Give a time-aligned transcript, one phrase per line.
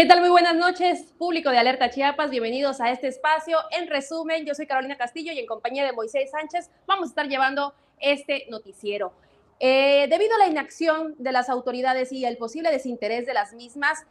[0.00, 0.20] ¿Qué tal?
[0.20, 2.30] Muy buenas noches, público de Alerta Chiapas.
[2.30, 3.58] Bienvenidos a este espacio.
[3.70, 7.28] En resumen, yo soy Carolina Castillo y en compañía de Moisés Sánchez vamos a estar
[7.28, 9.12] llevando este noticiero.
[9.60, 14.06] Eh, debido a la inacción de las autoridades y el posible desinterés de las mismas,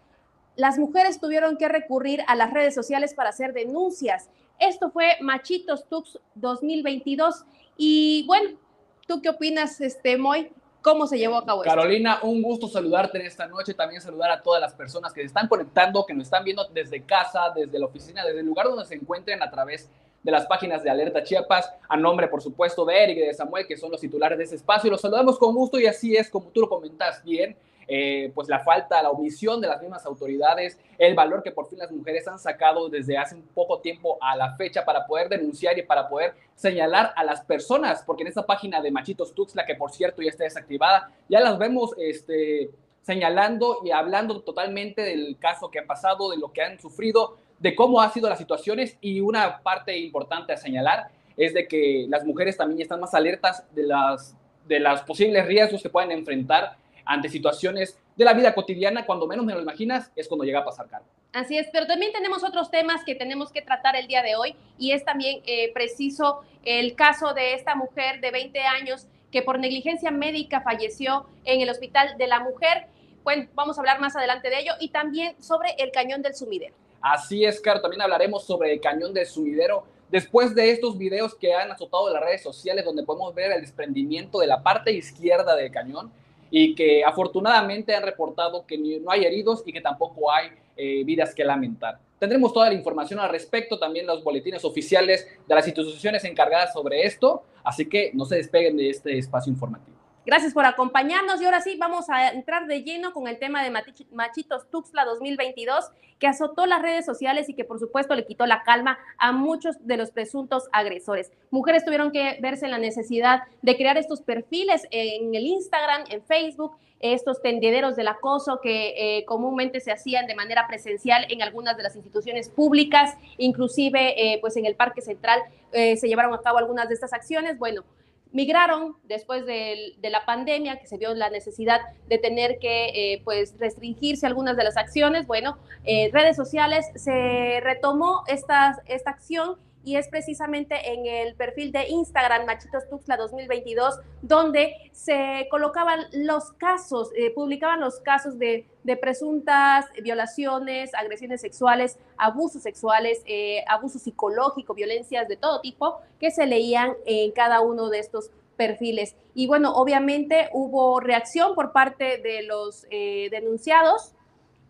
[0.55, 4.29] las mujeres tuvieron que recurrir a las redes sociales para hacer denuncias.
[4.59, 7.45] Esto fue Machitos Tux 2022.
[7.77, 8.59] Y bueno,
[9.07, 10.51] ¿tú qué opinas, este, Moy?
[10.81, 14.41] cómo se llevó a cabo Carolina, un gusto saludarte en esta noche, también saludar a
[14.41, 17.85] todas las personas que se están conectando, que nos están viendo desde casa, desde la
[17.85, 21.71] oficina, desde el lugar donde se encuentren a través de las páginas de Alerta Chiapas,
[21.87, 24.55] a nombre, por supuesto, de Eric y de Samuel, que son los titulares de ese
[24.55, 27.55] espacio, y los saludamos con gusto y así es como tú lo comentas bien,
[27.91, 31.79] eh, pues la falta, la omisión de las mismas autoridades, el valor que por fin
[31.79, 35.75] las mujeres han sacado desde hace un poco tiempo a la fecha para poder denunciar
[35.79, 39.73] y para poder señalar a las personas, porque en esta página de Machitos Tuxla, que
[39.73, 42.69] por cierto ya está desactivada, ya las vemos este,
[43.01, 47.75] señalando y hablando totalmente del caso que han pasado, de lo que han sufrido, de
[47.75, 52.25] cómo han sido las situaciones y una parte importante a señalar es de que las
[52.25, 54.35] mujeres también están más alertas de las
[54.69, 59.43] de los posibles riesgos que pueden enfrentar ante situaciones de la vida cotidiana, cuando menos
[59.43, 61.09] me lo imaginas, es cuando llega a pasar, Carlos.
[61.33, 64.55] Así es, pero también tenemos otros temas que tenemos que tratar el día de hoy
[64.77, 69.59] y es también eh, preciso el caso de esta mujer de 20 años que por
[69.59, 72.87] negligencia médica falleció en el Hospital de la Mujer.
[73.23, 76.75] Bueno, vamos a hablar más adelante de ello y también sobre el cañón del sumidero.
[77.01, 79.83] Así es, Caro, también hablaremos sobre el cañón del sumidero.
[80.09, 84.39] Después de estos videos que han azotado las redes sociales, donde podemos ver el desprendimiento
[84.39, 86.11] de la parte izquierda del cañón,
[86.51, 91.35] y que afortunadamente han reportado que no hay heridos y que tampoco hay eh, vidas
[91.35, 91.99] que lamentar.
[92.17, 97.03] Tendremos toda la información al respecto, también los boletines oficiales de las instituciones encargadas sobre
[97.03, 99.98] esto, así que no se despeguen de este espacio informativo.
[100.29, 103.71] Gracias por acompañarnos y ahora sí vamos a entrar de lleno con el tema de
[104.11, 108.61] Machitos Tuxtla 2022 que azotó las redes sociales y que por supuesto le quitó la
[108.61, 111.31] calma a muchos de los presuntos agresores.
[111.49, 116.21] Mujeres tuvieron que verse en la necesidad de crear estos perfiles en el Instagram, en
[116.21, 121.75] Facebook, estos tendederos del acoso que eh, comúnmente se hacían de manera presencial en algunas
[121.75, 125.41] de las instituciones públicas, inclusive eh, pues en el Parque Central
[125.71, 127.57] eh, se llevaron a cabo algunas de estas acciones.
[127.57, 127.83] Bueno,
[128.31, 133.55] migraron después de, la pandemia, que se vio la necesidad de tener que eh, pues
[133.59, 135.27] restringirse algunas de las acciones.
[135.27, 139.57] Bueno, eh, redes sociales se retomó esta, esta acción
[139.89, 146.51] y es precisamente en el perfil de Instagram Machitos Tuxla 2022 donde se colocaban los
[146.51, 148.67] casos, eh, publicaban los casos de,
[149.01, 156.45] presuntas violaciones, agresiones sexuales, abusos sexuales, eh, abuso psicológico, violencias de todo tipo que se
[156.45, 159.15] leían en cada uno de estos perfiles.
[159.33, 164.13] Y bueno, obviamente hubo reacción por parte de los eh, denunciados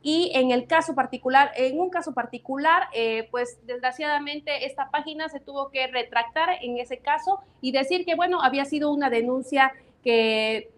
[0.02, 5.40] y en el caso particular, en un caso particular, eh, pues desgraciadamente esta página se
[5.40, 9.74] tuvo que retractar en ese caso y decir que, bueno, había sido una denuncia
[10.04, 10.72] que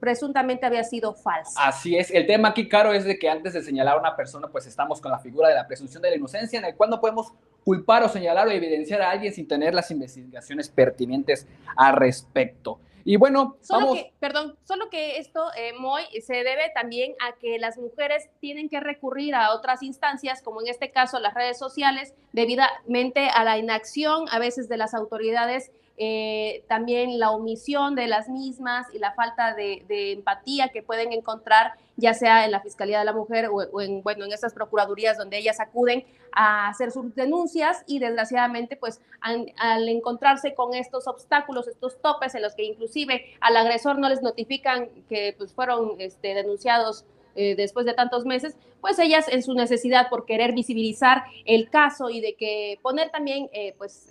[0.00, 1.66] presuntamente había sido falsa.
[1.66, 2.10] Así es.
[2.10, 5.00] El tema aquí, Caro, es de que antes de señalar a una persona, pues estamos
[5.00, 7.32] con la figura de la presunción de la inocencia, en el cual no podemos
[7.64, 11.46] culpar o señalar o evidenciar a alguien sin tener las investigaciones pertinentes
[11.76, 12.78] al respecto.
[13.08, 17.56] Y bueno, solo que, perdón, solo que esto, eh, Moy, se debe también a que
[17.56, 22.14] las mujeres tienen que recurrir a otras instancias, como en este caso las redes sociales,
[22.32, 28.28] debidamente a la inacción a veces de las autoridades eh, también la omisión de las
[28.28, 33.04] mismas y la falta de, empatía que pueden encontrar, ya sea en la Fiscalía de
[33.04, 37.82] la Mujer o, en, bueno, en estas procuradurías donde ellas acuden a hacer sus denuncias
[37.86, 43.56] y desgraciadamente pues al encontrarse con estos obstáculos, estos topes en los que inclusive al
[43.56, 48.98] agresor no les notifican que pues fueron este, denunciados eh, después de tantos meses, pues
[48.98, 53.74] ellas en su necesidad por querer visibilizar el caso y de que poner también eh,
[53.76, 54.08] pues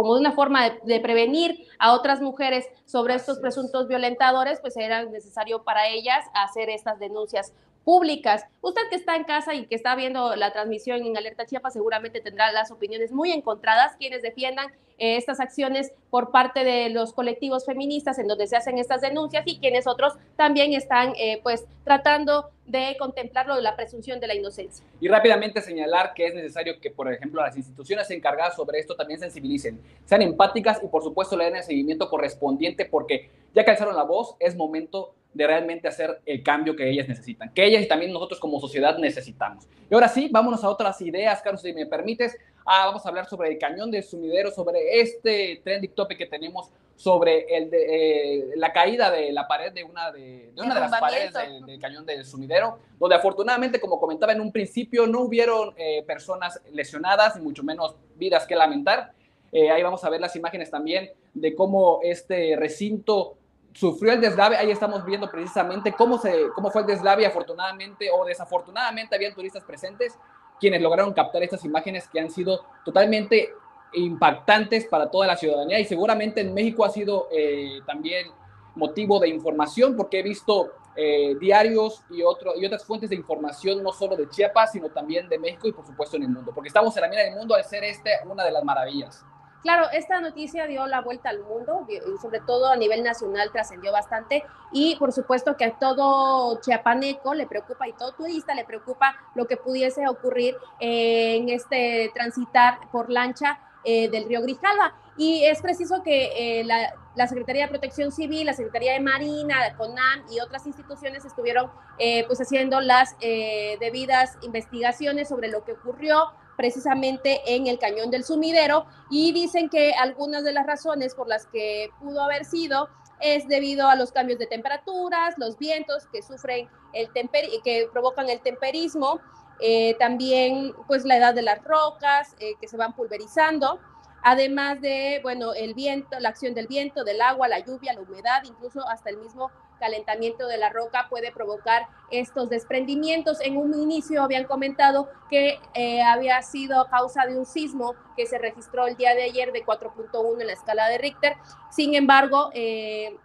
[0.00, 5.62] como una forma de, prevenir a otras mujeres sobre estos presuntos violentadores, pues era necesario
[5.62, 7.52] para ellas hacer estas denuncias
[7.90, 8.46] públicas.
[8.60, 12.20] Usted que está en casa y que está viendo la transmisión en Alerta Chiapas seguramente
[12.20, 17.66] tendrá las opiniones muy encontradas, quienes defiendan eh, estas acciones por parte de los colectivos
[17.66, 22.50] feministas en donde se hacen estas denuncias y quienes otros también están eh, pues tratando
[22.64, 24.86] de contemplarlo de la presunción de la inocencia.
[25.00, 29.18] Y rápidamente señalar que es necesario que, por ejemplo, las instituciones encargadas sobre esto también
[29.18, 33.96] sensibilicen, sean empáticas y por supuesto le den el seguimiento correspondiente porque ya que alzaron
[33.96, 37.88] la voz, es momento de realmente hacer el cambio que ellas necesitan, que ellas y
[37.88, 39.68] también nosotros como sociedad necesitamos.
[39.90, 42.36] Y ahora sí, vámonos a otras ideas, Carlos, si me permites.
[42.66, 46.70] Ah, vamos a hablar sobre el cañón del sumidero, sobre este trending topic que tenemos
[47.00, 51.00] sobre el de, eh, la caída de la pared de una de, una de las
[51.00, 56.02] paredes del, cañón del sumidero, donde afortunadamente, como comentaba en un principio, no hubieron eh,
[56.06, 59.12] personas lesionadas, y mucho menos vidas que lamentar.
[59.50, 63.38] Eh, ahí vamos a ver las imágenes también de cómo este recinto
[63.74, 64.56] sufrió el deslave.
[64.56, 67.26] Ahí estamos viendo precisamente cómo, se, cómo fue el deslave.
[67.26, 70.18] Afortunadamente o desafortunadamente habían turistas presentes
[70.58, 73.54] quienes lograron captar estas imágenes que han sido totalmente
[73.94, 78.28] impactantes para toda la ciudadanía y seguramente en México ha sido eh, también
[78.76, 83.82] motivo de información porque he visto eh, diarios y, otro, y otras fuentes de información
[83.82, 86.68] no solo de Chiapas, sino también de México y por supuesto en el mundo, porque
[86.68, 89.24] estamos en la mira del mundo al ser este una de las maravillas.
[89.62, 91.86] Claro, esta noticia dio la vuelta al mundo,
[92.22, 94.42] sobre todo a nivel nacional trascendió bastante
[94.72, 99.46] y por supuesto que a todo chiapaneco le preocupa y todo turista le preocupa lo
[99.46, 104.94] que pudiese ocurrir en este transitar por lancha eh, del río Grijalva.
[105.16, 110.24] Y es preciso que eh, la, Secretaría de Protección Civil, la Secretaría de Marina, CONAM
[110.30, 117.40] y otras instituciones estuvieron eh, pues haciendo las debidas investigaciones sobre lo que ocurrió precisamente
[117.46, 121.88] en el cañón del sumidero y dicen que algunas de las razones por las que
[122.00, 127.10] pudo haber sido es debido a los cambios de temperaturas, los vientos que sufren el
[127.14, 129.20] temper que provocan el temperismo,
[129.60, 133.80] eh, también pues la edad de las rocas eh, que se van pulverizando
[134.22, 138.42] además de, bueno, el viento, la acción del viento, del agua, la lluvia, la humedad,
[138.44, 143.40] incluso hasta el mismo calentamiento de la roca puede provocar estos desprendimientos.
[143.40, 148.38] En un inicio habían comentado que eh, había sido causa de un sismo que se
[148.38, 151.36] registró el día de ayer de 4.1 en la escala de Richter.
[151.70, 153.16] Sin embargo, eh,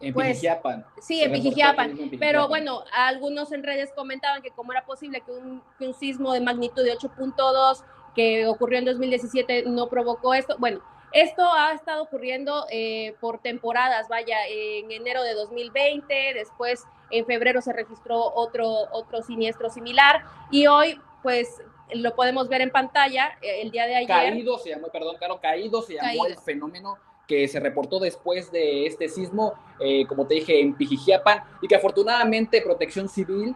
[0.00, 0.40] en pues,
[1.02, 1.94] Sí, en Pijijiapan.
[2.18, 6.32] Pero bueno, algunos en redes comentaban que cómo era posible que un, que un sismo
[6.32, 10.56] de magnitud de 8.2 que ocurrió en 2017 no provocó esto.
[10.58, 10.80] Bueno,
[11.12, 17.60] esto ha estado ocurriendo eh, por temporadas, vaya, en enero de 2020, después en febrero
[17.60, 20.22] se registró otro, otro siniestro similar
[20.52, 21.60] y hoy pues
[21.92, 24.08] lo podemos ver en pantalla eh, el día de ayer.
[24.08, 26.96] Caído se llamó, perdón, Caro, caído se llamó el fenómeno
[27.26, 31.76] que se reportó después de este sismo, eh, como te dije, en Pijijiapan, y que
[31.76, 33.54] afortunadamente Protección Civil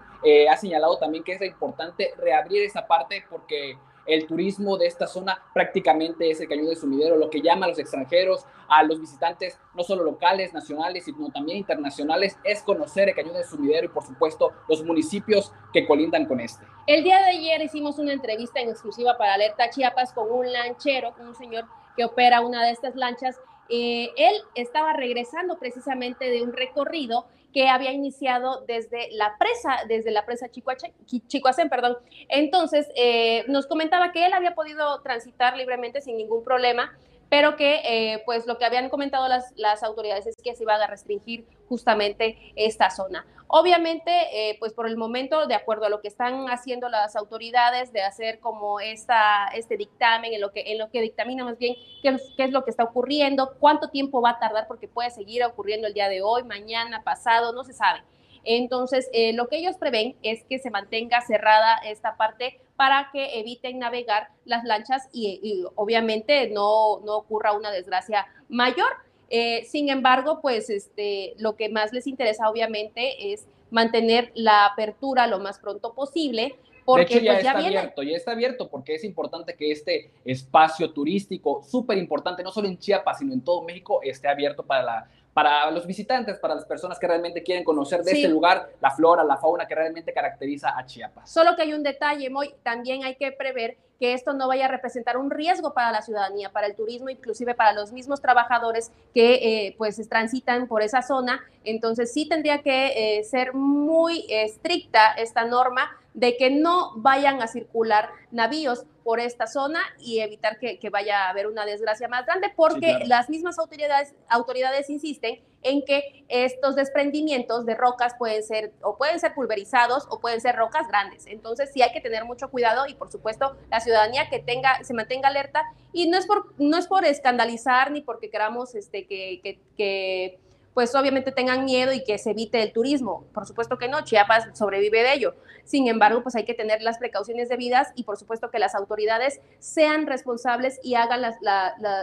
[0.50, 5.42] ha señalado también que es importante reabrir esa parte porque el turismo de esta zona
[5.52, 9.58] prácticamente es el cañón de sumidero, lo que llama a los extranjeros, a los visitantes,
[9.74, 14.04] no solo locales, nacionales, sino también internacionales, es conocer el cañón de sumidero y por
[14.04, 16.64] supuesto los municipios que colindan con este.
[16.86, 21.14] El día de ayer hicimos una entrevista en exclusiva para Alerta Chiapas con un lanchero,
[21.14, 21.64] con un señor
[21.96, 23.40] que opera una de estas lanchas.
[23.68, 30.10] Eh, él estaba regresando precisamente de un recorrido que había iniciado desde la presa, desde
[30.10, 31.96] la presa Chicoacén, perdón.
[32.28, 36.98] Entonces, eh, nos comentaba que él había podido transitar libremente sin ningún problema,
[37.28, 40.74] pero que eh, pues lo que habían comentado las, las, autoridades es que se iba
[40.74, 43.26] a restringir justamente esta zona.
[43.46, 47.92] Obviamente, eh, pues por el momento, de acuerdo a lo que están haciendo las autoridades
[47.92, 51.74] de hacer como esta, este dictamen, en lo que, en lo que dictamina más bien
[52.02, 55.44] qué, qué es lo que está ocurriendo, cuánto tiempo va a tardar, porque puede seguir
[55.44, 58.02] ocurriendo el día de hoy, mañana, pasado, no se sabe.
[58.44, 63.38] Entonces, eh, lo que ellos prevén es que se mantenga cerrada esta parte para que
[63.40, 68.92] eviten navegar las lanchas y, obviamente no, no, ocurra una desgracia mayor.
[69.30, 75.26] Eh, sin embargo, pues este, lo que más les interesa obviamente es mantener la apertura
[75.26, 76.56] lo más pronto posible.
[76.84, 80.10] Porque, de hecho, ya, pues, está abierto, ya está abierto, porque es importante que este
[80.24, 84.82] espacio turístico, súper importante, no solo en Chiapas, sino en todo México, esté abierto para
[84.82, 88.92] la para los visitantes, para las personas que realmente quieren conocer de este lugar la
[88.92, 91.28] flora, la fauna que realmente caracteriza a Chiapas.
[91.28, 94.68] Solo que hay un detalle, Moy, también hay que prever que esto no vaya a
[94.68, 99.34] representar un riesgo para la ciudadanía, para el turismo, inclusive para los mismos trabajadores que
[99.34, 101.40] eh, pues transitan por esa zona.
[101.64, 107.48] Entonces sí tendría que eh, ser muy estricta esta norma de que no vayan a
[107.48, 112.52] circular navíos por esta zona y evitar que, vaya a haber una desgracia más grande,
[112.54, 118.96] porque las mismas autoridades, autoridades insisten en que estos desprendimientos de rocas pueden ser o
[118.96, 121.26] pueden ser pulverizados o pueden ser rocas grandes.
[121.26, 124.94] Entonces sí hay que tener mucho cuidado y por supuesto la ciudadanía que tenga, se
[124.94, 129.58] mantenga alerta y no es por, no es por escandalizar ni porque queramos este, que,
[129.76, 130.38] que
[130.74, 133.24] pues obviamente tengan miedo y que se evite el turismo.
[133.32, 135.34] Por supuesto que no, Chiapas sobrevive de ello.
[135.64, 139.40] Sin embargo, pues hay que tener las precauciones debidas y por supuesto que las autoridades
[139.60, 141.22] sean responsables y hagan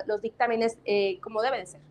[0.07, 1.81] los dictámenes eh, como deben ser.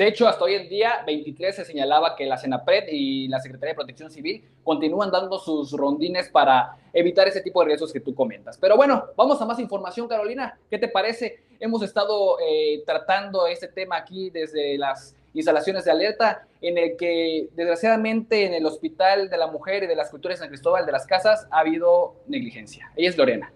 [0.00, 3.72] De hecho, hasta hoy en día, 23 se señalaba que la Senapred y la Secretaría
[3.72, 8.14] de Protección Civil continúan dando sus rondines para evitar ese tipo de riesgos que tú
[8.14, 8.56] comentas.
[8.56, 10.58] Pero bueno, vamos a más información, Carolina.
[10.70, 11.42] ¿Qué te parece?
[11.60, 17.50] Hemos estado eh, tratando este tema aquí desde las instalaciones de alerta, en el que
[17.52, 20.92] desgraciadamente en el Hospital de la Mujer y de las Culturas de San Cristóbal de
[20.92, 22.90] las Casas ha habido negligencia.
[22.96, 23.52] Ella es Lorena.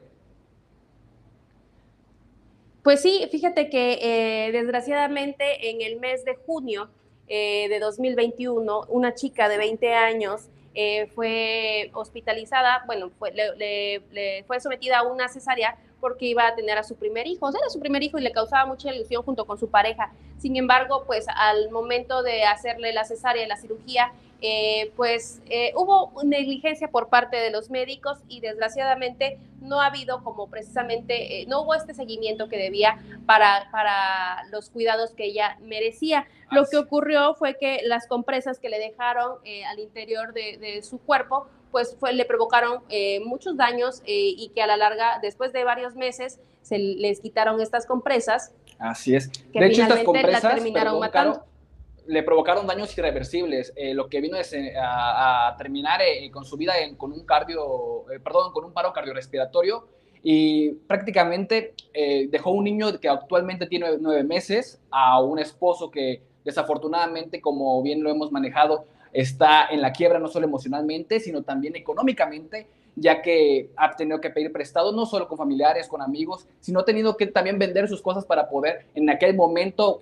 [2.85, 6.91] Pues sí, fíjate que eh, desgraciadamente en el mes de junio
[7.29, 14.61] eh, de 2021, una chica de 20 años eh, fue hospitalizada, bueno, fue, le, fue
[14.61, 17.71] sometida a una cesárea porque iba a tener a su primer hijo, o sea, era
[17.71, 20.13] su primer hijo y le causaba mucha ilusión junto con su pareja.
[20.37, 26.13] Sin embargo, pues al momento de hacerle la cesárea la cirugía, eh, pues eh, hubo
[26.23, 31.63] negligencia por parte de los médicos y desgraciadamente no ha habido como precisamente, eh, no
[31.63, 36.27] hubo este seguimiento que debía para, para los cuidados que ella merecía.
[36.51, 39.39] Lo que ocurrió fue que las compresas que le dejaron
[39.69, 42.83] al interior de, de, su cuerpo, pues fue, le provocaron
[43.25, 47.87] muchos daños y que a la larga, después de varios meses, se les quitaron estas
[47.87, 48.53] compresas.
[48.79, 49.31] Así es.
[49.53, 51.45] de hecho, estas compresas la terminaron matando
[52.07, 54.37] le provocaron daños irreversibles, eh, lo que vino
[54.81, 58.21] a, terminar eh, con su vida con un cardio, eh,
[58.53, 59.89] con un paro cardiorrespiratorio
[60.23, 61.75] y prácticamente
[62.31, 68.03] dejó un niño que actualmente tiene nueve meses a un esposo que desafortunadamente, como bien
[68.03, 73.71] lo hemos manejado, está en la quiebra no solo emocionalmente, sino también económicamente, ya que
[73.77, 77.27] ha tenido que pedir prestado no solo con familiares, con amigos, sino ha tenido que
[77.27, 79.99] también vender sus cosas para poder en aquel momento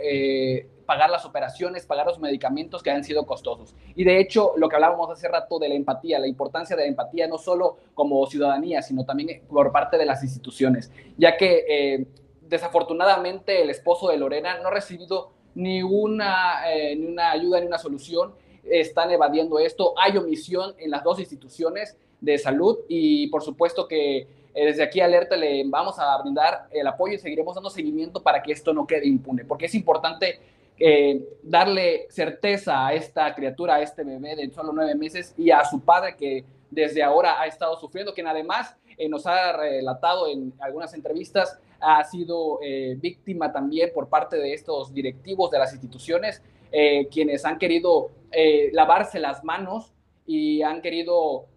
[0.92, 3.74] pagar las operaciones, pagar los medicamentos que han sido costosos.
[3.96, 6.88] Y de hecho, lo que hablábamos hace rato de la empatía, la importancia de la
[6.88, 12.06] empatía no solo como ciudadanía, sino también por parte de las instituciones, ya que eh,
[12.42, 17.68] desafortunadamente el esposo de Lorena no ha recibido ni una, eh, ni una ayuda ni
[17.68, 23.42] una solución, están evadiendo esto, hay omisión en las dos instituciones de salud y por
[23.42, 27.70] supuesto que eh, desde aquí alerta le vamos a brindar el apoyo y seguiremos dando
[27.70, 30.40] seguimiento para que esto no quede impune, porque es importante
[30.78, 35.64] eh, darle certeza a esta criatura, a este bebé de solo nueve meses y a
[35.64, 40.52] su padre que desde ahora ha estado sufriendo, quien además eh, nos ha relatado en
[40.58, 46.42] algunas entrevistas, ha sido eh, víctima también por parte de estos directivos de las instituciones,
[47.10, 48.12] quienes han querido
[48.72, 49.92] lavarse las manos
[50.26, 51.48] y han querido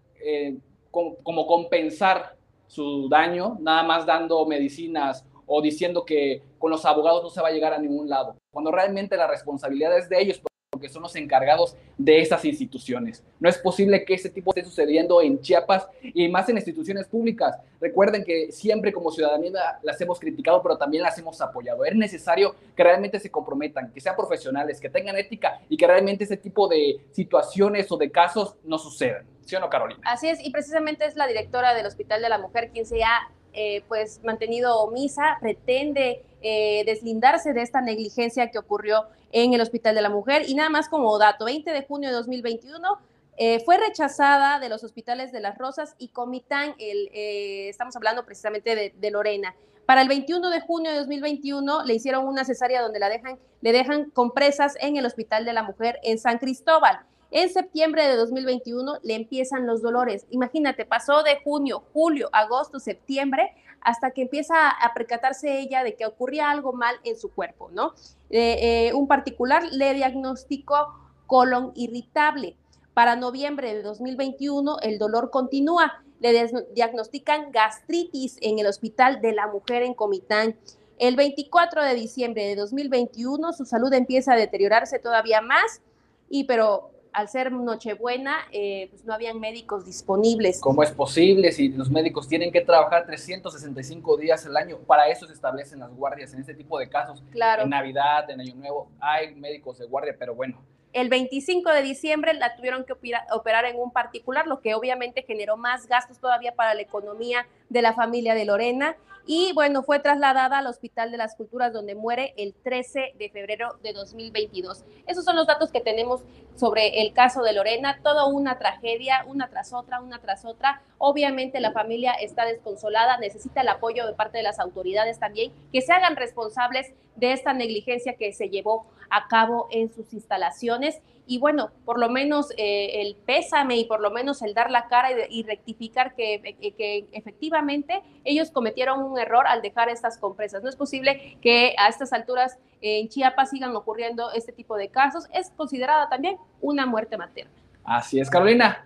[0.91, 2.35] como compensar
[2.67, 7.49] su daño, nada más dando medicinas o diciendo que con los abogados no se va
[7.49, 10.41] a llegar a ningún lado, cuando realmente la responsabilidad es de ellos
[10.75, 13.23] porque son los encargados de esas instituciones.
[13.39, 17.57] No es posible que este tipo esté sucediendo en Chiapas y más en instituciones públicas.
[17.79, 21.85] Recuerden que siempre como ciudadanía las hemos criticado, pero también las hemos apoyado.
[21.85, 26.25] Es necesario que realmente se comprometan, que sean profesionales, que tengan ética y que realmente
[26.25, 29.25] ese tipo de situaciones o de casos no sucedan.
[29.45, 30.01] ¿Sí o no, Carolina?
[30.03, 33.29] Así es, y precisamente es la directora del Hospital de la Mujer quien se ha
[33.55, 39.95] eh, pues mantenido omisa, pretende eh, deslindarse de esta negligencia que ocurrió en el Hospital
[39.95, 40.43] de la Mujer.
[40.47, 42.99] Y nada más como dato, 20 de junio de 2021
[43.37, 48.75] eh, fue rechazada de los hospitales de Las Rosas y Comitán, el, estamos hablando precisamente
[48.75, 49.55] de, de, Lorena.
[49.85, 53.71] Para el 21 de junio de 2021 le hicieron una cesárea donde la dejan, le
[53.71, 56.99] dejan compresas en el Hospital de la Mujer en San Cristóbal.
[57.35, 60.25] En septiembre de 2021 le empiezan los dolores.
[60.29, 66.05] Imagínate, pasó de junio, julio, agosto, septiembre, hasta que empieza a percatarse ella de que
[66.05, 67.93] ocurría algo mal en su cuerpo, ¿no?
[68.29, 70.93] Eh, eh, un particular le diagnosticó
[71.27, 72.55] colon irritable.
[72.93, 76.05] Para noviembre de 2021 el dolor continúa.
[76.21, 80.55] Le diagnostican gastritis en el Hospital de la Mujer en Comitán.
[80.99, 85.81] El 24 de diciembre de 2021 su salud empieza a deteriorarse todavía más,
[86.29, 90.59] y pero al ser Nochebuena, eh, pues no habían médicos disponibles.
[90.59, 94.79] ¿Cómo es posible si los médicos tienen que trabajar 365 días al año?
[94.79, 97.23] Para eso se establecen las guardias en este tipo de casos.
[97.31, 97.63] Claro.
[97.63, 100.61] En Navidad, en Año Nuevo, hay médicos de guardia, pero bueno.
[100.91, 102.93] El 25 de diciembre la tuvieron que
[103.31, 107.81] operar en un particular, lo que obviamente generó más gastos todavía para la economía de
[107.81, 112.33] la familia de Lorena y bueno, fue trasladada al Hospital de las Culturas donde muere
[112.37, 114.83] el 13 de febrero de 2022.
[115.07, 116.21] Esos son los datos que tenemos
[116.55, 120.81] sobre el caso de Lorena, toda una tragedia, una tras otra, una tras otra.
[120.99, 125.81] Obviamente la familia está desconsolada, necesita el apoyo de parte de las autoridades también, que
[125.81, 131.39] se hagan responsables de esta negligencia que se llevó a cabo en sus instalaciones y
[131.39, 135.09] bueno, por lo menos eh, el pésame y por lo menos el dar la cara
[135.29, 140.61] y, rectificar que, eh, que, efectivamente ellos cometieron un error al dejar estas compresas.
[140.63, 145.27] No es posible que a estas alturas en Chiapas sigan ocurriendo este tipo de casos.
[145.33, 147.51] Es considerada también una muerte materna.
[147.83, 148.85] Así es, Carolina.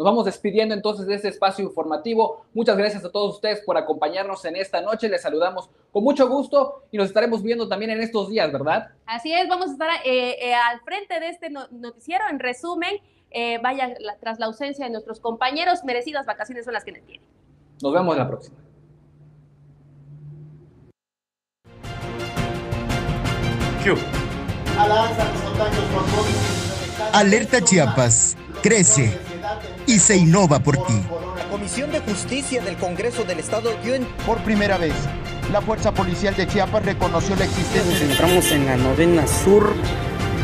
[0.00, 2.46] Nos vamos despidiendo entonces de este espacio informativo.
[2.54, 5.10] Muchas gracias a todos ustedes por acompañarnos en esta noche.
[5.10, 8.92] Les saludamos con mucho gusto y nos estaremos viendo también en estos días, ¿verdad?
[9.04, 12.24] Así es, vamos a estar eh, eh, al frente de este noticiero.
[12.30, 12.96] En resumen,
[13.30, 17.26] eh, vaya, tras la ausencia de nuestros compañeros, merecidas vacaciones son las que nos tienen.
[17.82, 18.56] Nos vemos la próxima.
[27.12, 29.29] Alerta Chiapas, crece
[29.86, 30.94] y se innova por ti.
[31.36, 34.04] La Comisión de Justicia del Congreso del Estado dio en...
[34.26, 34.94] Por primera vez,
[35.52, 37.92] la Fuerza Policial de Chiapas reconoció la existencia...
[37.92, 39.72] Nos entramos en la novena sur,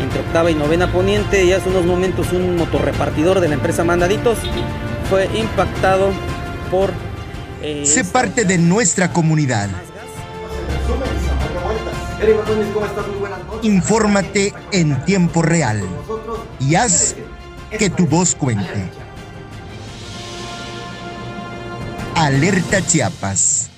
[0.00, 4.38] entre octava y novena poniente, y hace unos momentos un motorrepartidor de la empresa Mandaditos
[5.08, 6.10] fue impactado
[6.70, 6.90] por...
[7.62, 9.68] Eh, se parte de nuestra comunidad.
[13.62, 15.82] Infórmate en tiempo real
[16.58, 17.14] y haz
[17.78, 18.90] que tu voz cuente.
[22.26, 23.75] Alerta Chiapas.